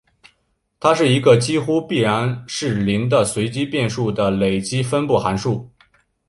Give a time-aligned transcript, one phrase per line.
[0.79, 5.69] 它是一个几乎必然是零的随机变数的累积分布函数。